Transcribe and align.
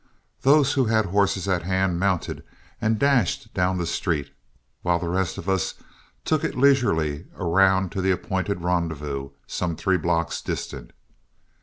Those 0.41 0.73
who 0.73 0.85
had 0.85 1.05
horses 1.05 1.47
at 1.47 1.61
hand 1.61 1.99
mounted 1.99 2.43
and 2.81 2.97
dashed 2.97 3.53
down 3.53 3.77
the 3.77 3.85
street, 3.85 4.31
while 4.81 4.97
the 4.97 5.07
rest 5.07 5.37
of 5.37 5.47
us 5.47 5.75
took 6.25 6.43
it 6.43 6.57
leisurely 6.57 7.27
around 7.35 7.91
to 7.91 8.01
the 8.01 8.09
appointed 8.09 8.61
rendezvous, 8.61 9.29
some 9.45 9.75
three 9.75 9.97
blocks 9.97 10.41
distant. 10.41 10.93